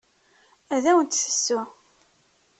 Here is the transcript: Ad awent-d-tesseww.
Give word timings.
Ad 0.75 0.83
awent-d-tesseww. 0.91 1.67